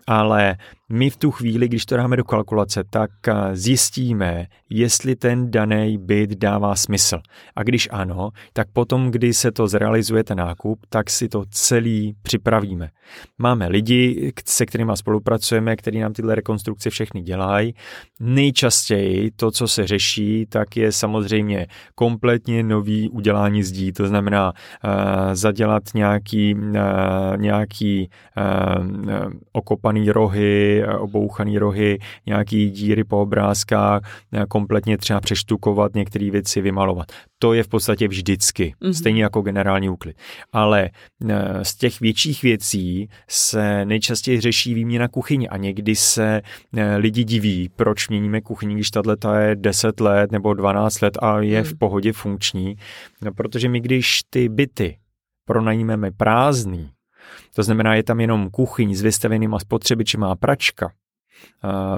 Ale 0.08 0.56
my 0.92 1.10
v 1.10 1.18
tu 1.18 1.32
chvíli, 1.32 1.68
když 1.68 1.86
to 1.86 1.98
dáme 1.98 2.18
do 2.18 2.24
kalkulace, 2.24 2.84
tak 2.90 3.12
eh, 3.28 3.34
zjistíme, 3.54 4.46
jestli 4.70 5.16
ten 5.16 5.52
daný 5.52 5.98
byt 5.98 6.30
dává 6.30 6.76
smysl. 6.76 7.20
A 7.56 7.64
když 7.64 7.90
ano, 7.92 8.30
tak 8.54 8.68
potom, 8.74 9.12
kdy 9.12 9.34
se 9.34 9.52
to 9.52 9.68
zrealizuje 9.68 10.24
ten 10.24 10.38
nákup, 10.38 10.80
tak 10.90 11.10
si 11.10 11.30
to 11.30 11.44
celý 11.50 12.16
připravíme. 12.22 12.90
Máme 13.38 13.68
lidi, 13.68 14.32
se 14.46 14.66
kterými 14.66 14.92
spolupracujeme, 14.96 15.76
kteří 15.76 16.00
nám 16.00 16.14
tyhle 16.14 16.36
rekonstrukce 16.36 16.90
všechny 16.90 17.22
dělají. 17.22 17.74
Nejčastěji 18.20 19.32
to, 19.32 19.52
co 19.52 19.68
se 19.68 19.88
řeší, 19.88 20.46
tak 20.50 20.78
je 20.78 20.92
samozřejmě 20.92 21.68
kompletně 21.96 22.64
nový 22.64 23.10
udělání 23.10 23.64
zdí, 23.64 23.94
to 23.94 24.08
znamená 24.08 24.52
uh, 24.52 24.90
zadělat 25.34 25.84
nějaký, 25.94 26.56
uh, 26.56 26.62
nějaký 27.38 28.10
uh, 28.38 29.32
okopaný 29.52 30.12
rohy, 30.12 30.73
obouchaný 31.00 31.58
rohy, 31.58 32.00
nějaký 32.26 32.70
díry 32.70 33.04
po 33.04 33.22
obrázkách, 33.22 34.02
kompletně 34.50 34.98
třeba 34.98 35.22
přeštukovat 35.22 35.96
některé 35.96 36.32
věci, 36.32 36.62
vymalovat. 36.62 37.12
To 37.40 37.54
je 37.54 37.64
v 37.64 37.68
podstatě 37.68 38.08
vždycky, 38.08 38.74
mm-hmm. 38.82 38.94
stejně 38.94 39.24
jako 39.24 39.42
generální 39.42 39.90
úklid. 39.90 40.18
Ale 40.52 40.90
z 41.64 41.76
těch 41.76 42.00
větších 42.00 42.44
věcí 42.44 43.10
se 43.30 43.86
nejčastěji 43.86 44.40
řeší 44.42 44.74
výměna 44.74 45.08
kuchyně 45.08 45.48
a 45.48 45.58
někdy 45.58 45.96
se 45.96 46.42
lidi 46.98 47.14
lidi 47.14 47.24
diví, 47.24 47.70
proč 47.76 48.10
měníme 48.10 48.42
kuchyni, 48.42 48.76
když 48.76 48.92
tato 48.92 49.34
je 49.34 49.56
10 49.56 50.00
let 50.00 50.32
nebo 50.32 50.54
12 50.54 51.02
let 51.02 51.18
a 51.22 51.40
je 51.40 51.64
v 51.64 51.78
pohodě 51.78 52.14
funkční. 52.14 52.76
No, 53.22 53.32
protože 53.34 53.70
my, 53.70 53.80
když 53.80 54.22
ty 54.30 54.50
byty 54.50 54.98
pronajmeme 55.46 56.12
prázdný, 56.12 56.90
to 57.56 57.64
znamená, 57.64 57.96
je 57.96 58.04
tam 58.04 58.20
jenom 58.20 58.50
kuchyň 58.50 58.96
s 58.96 59.02
vystavenýma 59.02 59.60
spotřebičima 59.60 60.32
a 60.32 60.36
pračka, 60.36 60.92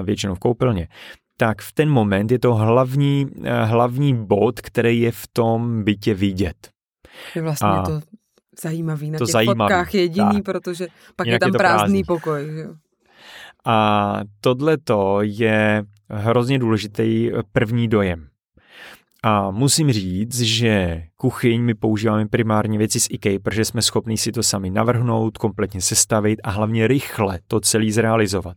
většinou 0.02 0.34
v 0.34 0.38
koupelně, 0.38 0.88
tak 1.36 1.62
v 1.62 1.72
ten 1.72 1.90
moment 1.90 2.30
je 2.30 2.38
to 2.38 2.54
hlavní, 2.54 3.26
hlavní 3.64 4.26
bod, 4.26 4.60
který 4.60 5.00
je 5.00 5.12
v 5.12 5.26
tom 5.32 5.84
bytě 5.84 6.14
vidět. 6.14 6.70
Je 7.34 7.42
vlastně 7.42 7.68
a 7.68 7.82
to 7.82 8.00
zajímavý 8.62 9.10
na 9.10 9.18
to 9.18 9.24
těch 9.26 9.32
zajímavý, 9.32 9.58
fotkách 9.58 9.94
jediný, 9.94 10.32
tak. 10.32 10.44
protože 10.44 10.86
pak 11.16 11.26
Jinak 11.26 11.36
je 11.36 11.40
tam 11.40 11.48
je 11.48 11.58
prázdný, 11.58 11.76
prázdný 11.76 12.04
pokoj. 12.04 12.58
Jo? 12.58 12.74
A 13.64 14.20
tohleto 14.40 15.18
je 15.22 15.84
hrozně 16.10 16.58
důležitý 16.58 17.30
první 17.52 17.88
dojem. 17.88 18.28
A 19.28 19.50
musím 19.50 19.92
říct, 19.92 20.40
že 20.40 21.02
kuchyň 21.16 21.62
my 21.62 21.74
používáme 21.74 22.26
primárně 22.28 22.78
věci 22.78 23.00
z 23.00 23.06
IKEA, 23.10 23.38
protože 23.38 23.64
jsme 23.64 23.82
schopni 23.82 24.16
si 24.16 24.32
to 24.32 24.42
sami 24.42 24.70
navrhnout, 24.70 25.38
kompletně 25.38 25.80
sestavit 25.80 26.40
a 26.44 26.50
hlavně 26.50 26.86
rychle 26.86 27.38
to 27.46 27.60
celý 27.60 27.92
zrealizovat. 27.92 28.56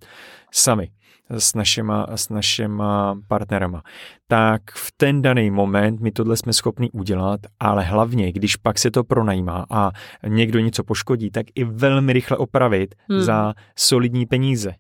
Sami 0.51 0.89
s 1.29 1.53
našima, 1.53 2.07
s 2.15 2.29
našima 2.29 3.15
partnerama. 3.27 3.83
Tak 4.27 4.61
v 4.71 4.91
ten 4.97 5.21
daný 5.21 5.51
moment 5.51 5.99
my 5.99 6.11
tohle 6.11 6.37
jsme 6.37 6.53
schopni 6.53 6.91
udělat, 6.91 7.39
ale 7.59 7.83
hlavně, 7.83 8.31
když 8.31 8.55
pak 8.55 8.79
se 8.79 8.91
to 8.91 9.03
pronajímá 9.03 9.65
a 9.69 9.91
někdo 10.27 10.59
něco 10.59 10.83
poškodí, 10.83 11.31
tak 11.31 11.45
i 11.55 11.63
velmi 11.63 12.13
rychle 12.13 12.37
opravit 12.37 12.95
hmm. 13.09 13.21
za 13.21 13.53
solidní 13.75 14.25
peníze 14.25 14.73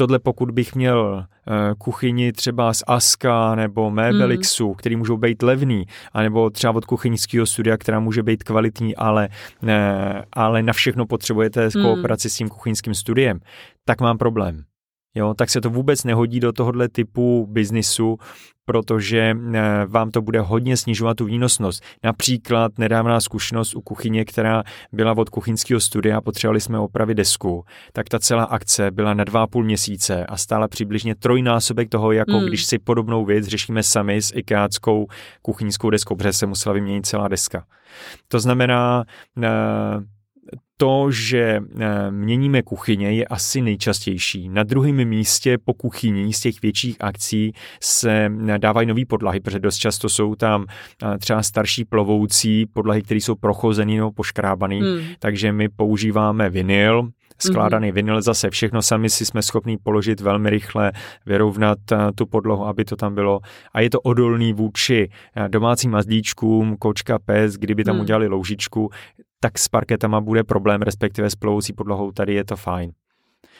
tohle 0.00 0.18
pokud 0.18 0.50
bych 0.50 0.74
měl 0.74 1.26
uh, 1.46 1.54
kuchyni 1.78 2.32
třeba 2.32 2.74
z 2.74 2.82
Aska 2.86 3.54
nebo 3.54 3.90
Mebelixu, 3.90 4.68
mm. 4.68 4.74
který 4.74 4.96
můžou 4.96 5.16
být 5.16 5.42
levný, 5.42 5.86
anebo 6.12 6.50
třeba 6.50 6.72
od 6.72 6.84
kuchyňského 6.84 7.46
studia, 7.46 7.76
která 7.76 8.00
může 8.00 8.22
být 8.22 8.42
kvalitní, 8.42 8.96
ale, 8.96 9.28
ne, 9.62 10.24
ale 10.32 10.62
na 10.62 10.72
všechno 10.72 11.06
potřebujete 11.06 11.68
mm. 11.74 11.82
kooperaci 11.82 12.30
s 12.30 12.36
tím 12.36 12.48
kuchyňským 12.48 12.94
studiem, 12.94 13.40
tak 13.84 14.00
mám 14.00 14.18
problém. 14.18 14.64
Jo, 15.14 15.34
tak 15.34 15.50
se 15.50 15.60
to 15.60 15.70
vůbec 15.70 16.04
nehodí 16.04 16.40
do 16.40 16.52
tohohle 16.52 16.88
typu 16.88 17.46
biznisu, 17.50 18.18
protože 18.64 19.36
eh, 19.54 19.86
vám 19.86 20.10
to 20.10 20.22
bude 20.22 20.40
hodně 20.40 20.76
snižovat 20.76 21.16
tu 21.16 21.24
výnosnost. 21.24 21.84
Například 22.04 22.78
nedávná 22.78 23.20
zkušenost 23.20 23.74
u 23.74 23.80
kuchyně, 23.80 24.24
která 24.24 24.62
byla 24.92 25.16
od 25.16 25.28
kuchyňského 25.28 25.80
studia, 25.80 26.20
potřebovali 26.20 26.60
jsme 26.60 26.78
opravit 26.78 27.14
desku, 27.14 27.64
tak 27.92 28.08
ta 28.08 28.18
celá 28.18 28.44
akce 28.44 28.90
byla 28.90 29.14
na 29.14 29.24
dva 29.24 29.46
půl 29.46 29.64
měsíce 29.64 30.26
a 30.26 30.36
stála 30.36 30.68
přibližně 30.68 31.14
trojnásobek 31.14 31.88
toho, 31.88 32.12
jako 32.12 32.38
hmm. 32.38 32.46
když 32.46 32.64
si 32.64 32.78
podobnou 32.78 33.24
věc 33.24 33.46
řešíme 33.46 33.82
sami 33.82 34.22
s 34.22 34.32
ikeáckou 34.34 35.06
kuchyňskou 35.42 35.90
deskou, 35.90 36.16
protože 36.16 36.32
se 36.32 36.46
musela 36.46 36.72
vyměnit 36.72 37.06
celá 37.06 37.28
deska. 37.28 37.64
To 38.28 38.40
znamená, 38.40 39.04
eh, 39.42 39.48
to, 40.76 41.10
že 41.10 41.60
měníme 42.10 42.62
kuchyně, 42.62 43.12
je 43.12 43.24
asi 43.24 43.62
nejčastější. 43.62 44.48
Na 44.48 44.62
druhém 44.62 45.04
místě 45.04 45.58
po 45.64 45.74
kuchyni 45.74 46.32
z 46.32 46.40
těch 46.40 46.62
větších 46.62 46.96
akcí 47.00 47.52
se 47.82 48.32
dávají 48.58 48.86
nové 48.86 49.04
podlahy, 49.08 49.40
protože 49.40 49.58
dost 49.58 49.76
často 49.76 50.08
jsou 50.08 50.34
tam 50.34 50.66
třeba 51.18 51.42
starší 51.42 51.84
plovoucí 51.84 52.66
podlahy, 52.66 53.02
které 53.02 53.20
jsou 53.20 53.34
prochozené 53.34 53.94
nebo 53.94 54.12
poškrábané, 54.12 54.76
hmm. 54.76 55.00
takže 55.18 55.52
my 55.52 55.68
používáme 55.68 56.50
vinyl, 56.50 57.10
skládaný 57.42 57.88
mm-hmm. 57.88 57.94
vinyl, 57.94 58.22
zase 58.22 58.50
všechno 58.50 58.82
sami 58.82 59.10
si 59.10 59.26
jsme 59.26 59.42
schopni 59.42 59.78
položit 59.78 60.20
velmi 60.20 60.50
rychle, 60.50 60.92
vyrovnat 61.26 61.78
eh, 61.92 61.96
tu 62.14 62.26
podlahu, 62.26 62.66
aby 62.66 62.84
to 62.84 62.96
tam 62.96 63.14
bylo. 63.14 63.40
A 63.72 63.80
je 63.80 63.90
to 63.90 64.00
odolný 64.00 64.52
vůči 64.52 65.10
eh, 65.36 65.48
domácím 65.48 65.90
mazlíčkům, 65.90 66.76
kočka, 66.76 67.18
pes, 67.18 67.54
kdyby 67.54 67.84
tam 67.84 67.94
mm. 67.94 68.00
udělali 68.00 68.28
loužičku, 68.28 68.90
tak 69.40 69.58
s 69.58 69.68
parketama 69.68 70.20
bude 70.20 70.44
problém, 70.44 70.82
respektive 70.82 71.30
s 71.30 71.34
plovoucí 71.34 71.72
podlohou, 71.72 72.12
tady 72.12 72.34
je 72.34 72.44
to 72.44 72.56
fajn. 72.56 72.92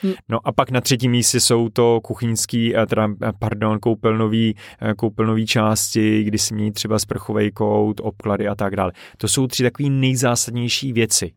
Hmm. 0.02 0.12
No 0.28 0.38
a 0.44 0.52
pak 0.52 0.70
na 0.70 0.80
třetím 0.80 1.10
místě 1.10 1.40
jsou 1.40 1.68
to 1.68 2.00
kuchyňský, 2.00 2.76
eh, 2.76 2.86
teda, 2.86 3.08
pardon, 3.38 3.78
koupelnový, 3.78 4.56
koupelnový 4.96 5.46
části, 5.46 6.24
kdy 6.24 6.38
si 6.38 6.54
mění 6.54 6.72
třeba 6.72 6.98
sprchový 6.98 7.50
kout, 7.50 8.00
obklady 8.00 8.48
a 8.48 8.54
tak 8.54 8.76
dále. 8.76 8.92
To 9.16 9.28
jsou 9.28 9.46
tři 9.46 9.62
takové 9.62 9.88
nejzásadnější 9.88 10.92
věci. 10.92 11.32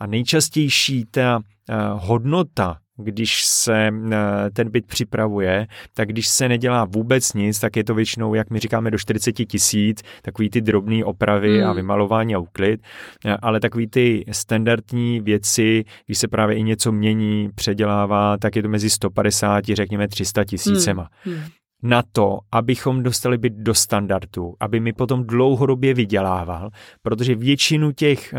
A 0.00 0.06
nejčastější 0.06 1.04
ta 1.10 1.40
Eh, 1.70 1.76
hodnota, 1.92 2.78
když 2.98 3.44
se 3.44 3.90
eh, 4.12 4.50
ten 4.52 4.70
byt 4.70 4.86
připravuje, 4.86 5.66
tak 5.94 6.08
když 6.08 6.28
se 6.28 6.48
nedělá 6.48 6.84
vůbec 6.84 7.32
nic, 7.32 7.60
tak 7.60 7.76
je 7.76 7.84
to 7.84 7.94
většinou, 7.94 8.34
jak 8.34 8.50
my 8.50 8.58
říkáme, 8.58 8.90
do 8.90 8.98
40 8.98 9.32
tisíc, 9.32 10.02
takový 10.22 10.50
ty 10.50 10.60
drobné 10.60 11.04
opravy 11.04 11.58
hmm. 11.58 11.70
a 11.70 11.72
vymalování 11.72 12.34
a 12.34 12.38
úklid, 12.38 12.80
eh, 13.24 13.36
ale 13.42 13.60
takový 13.60 13.86
ty 13.86 14.24
standardní 14.30 15.20
věci, 15.20 15.84
když 16.06 16.18
se 16.18 16.28
právě 16.28 16.56
i 16.56 16.62
něco 16.62 16.92
mění, 16.92 17.50
předělává, 17.54 18.36
tak 18.36 18.56
je 18.56 18.62
to 18.62 18.68
mezi 18.68 18.90
150, 18.90 19.64
řekněme 19.64 20.08
300 20.08 20.44
tisícema. 20.44 21.08
Hmm. 21.24 21.34
Hmm 21.34 21.44
na 21.82 22.02
to, 22.12 22.38
abychom 22.52 23.02
dostali 23.02 23.38
byt 23.38 23.52
do 23.52 23.74
standardu, 23.74 24.54
aby 24.60 24.80
mi 24.80 24.92
potom 24.92 25.24
dlouhodobě 25.24 25.94
vydělával, 25.94 26.70
protože 27.02 27.34
většinu 27.34 27.92
těch 27.92 28.34
eh, 28.34 28.38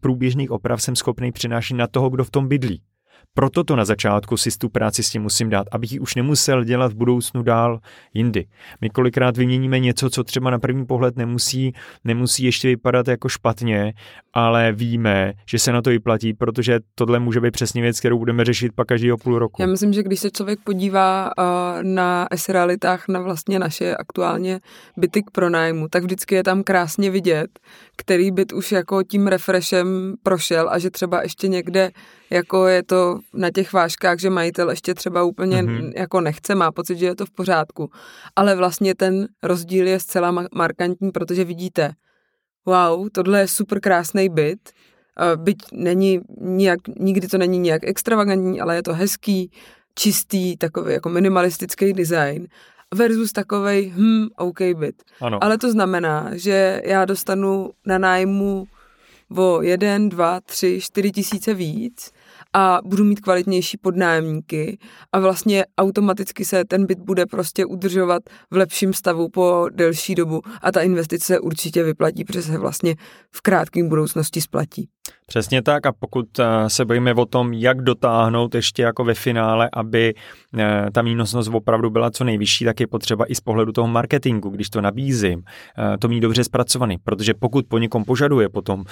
průběžných 0.00 0.50
oprav 0.50 0.82
jsem 0.82 0.96
schopný 0.96 1.32
přinášet 1.32 1.74
na 1.74 1.86
toho, 1.86 2.10
kdo 2.10 2.24
v 2.24 2.30
tom 2.30 2.48
bydlí. 2.48 2.82
Proto 3.34 3.64
to 3.64 3.76
na 3.76 3.84
začátku 3.84 4.36
si 4.36 4.50
tu 4.58 4.68
práci 4.68 5.02
s 5.02 5.10
tím 5.10 5.22
musím 5.22 5.50
dát, 5.50 5.66
abych 5.72 5.92
ji 5.92 6.00
už 6.00 6.14
nemusel 6.14 6.64
dělat 6.64 6.92
v 6.92 6.96
budoucnu 6.96 7.42
dál 7.42 7.80
jindy. 8.14 8.46
My 8.80 8.90
kolikrát 8.90 9.36
vyměníme 9.36 9.78
něco, 9.78 10.10
co 10.10 10.24
třeba 10.24 10.50
na 10.50 10.58
první 10.58 10.86
pohled 10.86 11.16
nemusí, 11.16 11.72
nemusí 12.04 12.44
ještě 12.44 12.68
vypadat 12.68 13.08
jako 13.08 13.28
špatně, 13.28 13.92
ale 14.32 14.72
víme, 14.72 15.32
že 15.46 15.58
se 15.58 15.72
na 15.72 15.82
to 15.82 15.90
vyplatí, 15.90 16.34
protože 16.34 16.80
tohle 16.94 17.18
může 17.18 17.40
být 17.40 17.50
přesně 17.50 17.82
věc, 17.82 17.98
kterou 18.00 18.18
budeme 18.18 18.44
řešit 18.44 18.72
pak 18.74 18.88
každého 18.88 19.18
půl 19.18 19.38
roku. 19.38 19.62
Já 19.62 19.68
myslím, 19.68 19.92
že 19.92 20.02
když 20.02 20.20
se 20.20 20.30
člověk 20.30 20.58
podívá 20.64 21.30
uh, 21.38 21.44
na 21.82 22.26
S-realitách, 22.30 23.08
na 23.08 23.20
vlastně 23.20 23.58
naše 23.58 23.96
aktuálně 23.96 24.60
byty 24.96 25.22
k 25.22 25.30
pronájmu, 25.30 25.88
tak 25.88 26.02
vždycky 26.02 26.34
je 26.34 26.42
tam 26.42 26.62
krásně 26.62 27.10
vidět, 27.10 27.60
který 27.96 28.30
byt 28.30 28.52
už 28.52 28.72
jako 28.72 29.02
tím 29.02 29.26
refreshem 29.26 30.14
prošel 30.22 30.68
a 30.70 30.78
že 30.78 30.90
třeba 30.90 31.22
ještě 31.22 31.48
někde 31.48 31.90
jako 32.32 32.66
je 32.66 32.82
to 32.82 33.18
na 33.34 33.50
těch 33.50 33.72
vážkách, 33.72 34.18
že 34.18 34.30
majitel 34.30 34.70
ještě 34.70 34.94
třeba 34.94 35.22
úplně 35.22 35.62
mm-hmm. 35.62 35.92
jako 35.96 36.20
nechce, 36.20 36.54
má 36.54 36.72
pocit, 36.72 36.98
že 36.98 37.06
je 37.06 37.14
to 37.14 37.26
v 37.26 37.30
pořádku. 37.30 37.90
Ale 38.36 38.56
vlastně 38.56 38.94
ten 38.94 39.28
rozdíl 39.42 39.86
je 39.86 40.00
zcela 40.00 40.46
markantní, 40.54 41.10
protože 41.10 41.44
vidíte, 41.44 41.92
wow, 42.66 43.08
tohle 43.12 43.40
je 43.40 43.48
super 43.48 43.80
krásný 43.80 44.28
byt, 44.28 44.70
byť 45.36 45.58
není 45.72 46.20
nijak, 46.40 46.78
nikdy 46.98 47.28
to 47.28 47.38
není 47.38 47.58
nějak 47.58 47.84
extravagantní, 47.84 48.60
ale 48.60 48.76
je 48.76 48.82
to 48.82 48.94
hezký, 48.94 49.50
čistý, 49.94 50.56
takový 50.56 50.92
jako 50.92 51.08
minimalistický 51.08 51.92
design 51.92 52.46
versus 52.94 53.32
takovej, 53.32 53.92
hm, 53.96 54.26
OK 54.36 54.60
byt. 54.78 55.02
Ano. 55.20 55.44
Ale 55.44 55.58
to 55.58 55.70
znamená, 55.70 56.30
že 56.32 56.82
já 56.84 57.04
dostanu 57.04 57.70
na 57.86 57.98
nájmu 57.98 58.66
o 59.36 59.62
jeden, 59.62 60.08
dva, 60.08 60.40
tři, 60.40 60.80
čtyři 60.80 61.10
tisíce 61.10 61.54
víc 61.54 62.12
a 62.52 62.80
budu 62.84 63.04
mít 63.04 63.20
kvalitnější 63.20 63.76
podnájemníky 63.76 64.78
a 65.12 65.20
vlastně 65.20 65.64
automaticky 65.78 66.44
se 66.44 66.64
ten 66.64 66.86
byt 66.86 66.98
bude 66.98 67.26
prostě 67.26 67.66
udržovat 67.66 68.22
v 68.50 68.56
lepším 68.56 68.92
stavu 68.94 69.28
po 69.28 69.66
delší 69.74 70.14
dobu 70.14 70.42
a 70.62 70.72
ta 70.72 70.80
investice 70.80 71.40
určitě 71.40 71.82
vyplatí, 71.82 72.24
protože 72.24 72.42
se 72.42 72.58
vlastně 72.58 72.96
v 73.30 73.40
krátké 73.40 73.84
budoucnosti 73.84 74.40
splatí. 74.40 74.88
Přesně 75.26 75.62
tak 75.62 75.86
a 75.86 75.92
pokud 75.92 76.38
eh, 76.38 76.70
se 76.70 76.84
bojíme 76.84 77.14
o 77.14 77.26
tom, 77.26 77.52
jak 77.52 77.82
dotáhnout 77.82 78.54
ještě 78.54 78.82
jako 78.82 79.04
ve 79.04 79.14
finále, 79.14 79.68
aby 79.72 80.14
eh, 80.58 80.86
ta 80.92 81.02
výnosnost 81.02 81.50
opravdu 81.52 81.90
byla 81.90 82.10
co 82.10 82.24
nejvyšší, 82.24 82.64
tak 82.64 82.80
je 82.80 82.86
potřeba 82.86 83.24
i 83.30 83.34
z 83.34 83.40
pohledu 83.40 83.72
toho 83.72 83.88
marketingu, 83.88 84.48
když 84.48 84.70
to 84.70 84.80
nabízím, 84.80 85.42
eh, 85.78 85.98
to 85.98 86.08
mít 86.08 86.20
dobře 86.20 86.44
zpracovaný, 86.44 86.96
protože 87.04 87.34
pokud 87.34 87.66
po 87.68 87.78
někom 87.78 88.04
požaduje 88.04 88.48
potom 88.48 88.84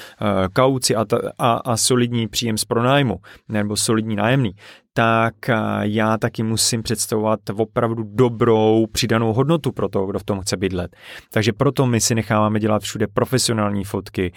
kauci 0.52 0.96
a, 0.96 1.04
a, 1.38 1.52
a 1.52 1.76
solidní 1.76 2.28
příjem 2.28 2.58
z 2.58 2.64
pronájmu 2.64 3.16
nebo 3.48 3.76
solidní 3.76 4.16
nájemný, 4.16 4.50
tak 4.92 5.34
já 5.80 6.18
taky 6.18 6.42
musím 6.42 6.82
představovat 6.82 7.40
opravdu 7.56 8.02
dobrou 8.06 8.86
přidanou 8.92 9.32
hodnotu 9.32 9.72
pro 9.72 9.88
toho, 9.88 10.06
kdo 10.06 10.18
v 10.18 10.24
tom 10.24 10.40
chce 10.40 10.56
bydlet. 10.56 10.96
Takže 11.32 11.52
proto 11.52 11.86
my 11.86 12.00
si 12.00 12.14
necháváme 12.14 12.60
dělat 12.60 12.82
všude 12.82 13.06
profesionální 13.06 13.84
fotky, 13.84 14.32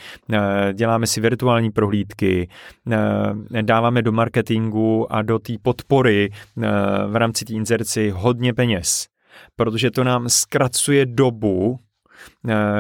děláme 0.74 1.08
si 1.08 1.22
virtuální 1.22 1.72
prohlídky, 1.72 2.50
dáváme 3.62 4.02
do 4.02 4.12
marketingu 4.12 5.14
a 5.14 5.22
do 5.22 5.40
té 5.40 5.54
podpory 5.62 6.30
v 7.08 7.16
rámci 7.16 7.46
té 7.46 7.54
inzerci 7.54 8.10
hodně 8.16 8.54
peněz, 8.54 9.08
protože 9.56 9.92
to 9.92 10.04
nám 10.04 10.30
zkracuje 10.30 11.06
dobu, 11.06 11.80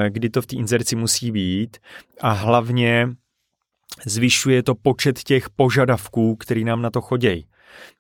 kdy 0.09 0.29
to 0.29 0.41
v 0.41 0.45
té 0.45 0.55
inzerci 0.55 0.95
musí 0.95 1.31
být 1.31 1.77
a 2.21 2.31
hlavně 2.31 3.09
zvyšuje 4.05 4.63
to 4.63 4.75
počet 4.75 5.23
těch 5.23 5.49
požadavků, 5.49 6.35
který 6.35 6.63
nám 6.63 6.81
na 6.81 6.89
to 6.89 7.01
chodějí 7.01 7.45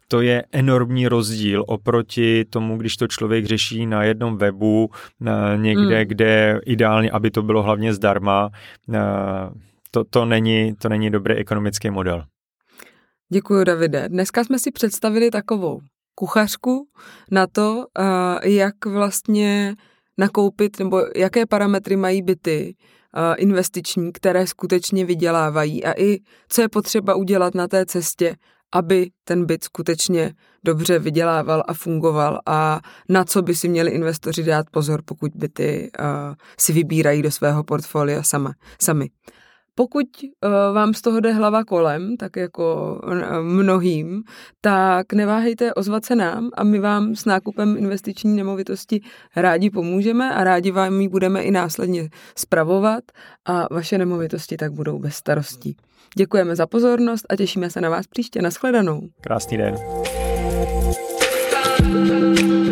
to 0.07 0.21
je 0.21 0.43
enormní 0.51 1.07
rozdíl 1.07 1.63
oproti 1.67 2.45
tomu, 2.45 2.77
když 2.77 2.97
to 2.97 3.07
člověk 3.07 3.45
řeší 3.45 3.85
na 3.85 4.03
jednom 4.03 4.37
webu, 4.37 4.89
někde, 5.55 5.99
mm. 5.99 6.07
kde 6.07 6.59
ideálně, 6.65 7.11
aby 7.11 7.31
to 7.31 7.41
bylo 7.41 7.63
hlavně 7.63 7.93
zdarma, 7.93 8.49
to, 9.91 10.03
to, 10.03 10.25
není, 10.25 10.75
to 10.75 10.89
není 10.89 11.09
dobrý 11.09 11.33
ekonomický 11.33 11.89
model. 11.89 12.23
Děkuji, 13.33 13.63
Davide. 13.63 14.09
Dneska 14.09 14.43
jsme 14.43 14.59
si 14.59 14.71
představili 14.71 15.31
takovou 15.31 15.79
kuchařku 16.15 16.87
na 17.31 17.47
to, 17.47 17.85
jak 18.43 18.85
vlastně 18.85 19.75
nakoupit, 20.17 20.79
nebo 20.79 21.01
jaké 21.15 21.45
parametry 21.45 21.95
mají 21.95 22.21
byty 22.21 22.75
investiční, 23.37 24.11
které 24.11 24.47
skutečně 24.47 25.05
vydělávají 25.05 25.85
a 25.85 25.93
i 26.01 26.17
co 26.49 26.61
je 26.61 26.69
potřeba 26.69 27.15
udělat 27.15 27.55
na 27.55 27.67
té 27.67 27.85
cestě, 27.85 28.35
aby 28.73 29.09
ten 29.23 29.45
byt 29.45 29.63
skutečně 29.63 30.33
dobře 30.63 30.99
vydělával 30.99 31.63
a 31.67 31.73
fungoval 31.73 32.39
a 32.45 32.81
na 33.09 33.23
co 33.23 33.41
by 33.41 33.55
si 33.55 33.69
měli 33.69 33.91
investoři 33.91 34.43
dát 34.43 34.69
pozor, 34.71 35.01
pokud 35.05 35.31
byty 35.35 35.91
uh, 35.99 36.05
si 36.59 36.73
vybírají 36.73 37.21
do 37.21 37.31
svého 37.31 37.63
portfolia 37.63 38.23
sama, 38.23 38.53
sami. 38.81 39.09
Pokud 39.75 40.07
uh, 40.23 40.51
vám 40.75 40.93
z 40.93 41.01
toho 41.01 41.19
jde 41.19 41.33
hlava 41.33 41.63
kolem, 41.63 42.17
tak 42.17 42.35
jako 42.35 42.99
mnohým, 43.41 44.23
tak 44.61 45.13
neváhejte 45.13 45.73
ozvat 45.73 46.05
se 46.05 46.15
nám 46.15 46.49
a 46.53 46.63
my 46.63 46.79
vám 46.79 47.15
s 47.15 47.25
nákupem 47.25 47.77
investiční 47.77 48.35
nemovitosti 48.35 49.01
rádi 49.35 49.69
pomůžeme 49.69 50.33
a 50.33 50.43
rádi 50.43 50.71
vám 50.71 51.01
ji 51.01 51.09
budeme 51.09 51.41
i 51.41 51.51
následně 51.51 52.09
spravovat 52.37 53.03
a 53.45 53.73
vaše 53.73 53.97
nemovitosti 53.97 54.57
tak 54.57 54.73
budou 54.73 54.99
bez 54.99 55.15
starostí. 55.15 55.77
Děkujeme 56.17 56.55
za 56.55 56.67
pozornost 56.67 57.25
a 57.29 57.35
těšíme 57.35 57.69
se 57.69 57.81
na 57.81 57.89
vás 57.89 58.07
příště. 58.07 58.41
Naschledanou. 58.41 59.01
Krásný 59.21 59.57
den. 59.57 59.75
thank 61.83 62.39
you 62.39 62.62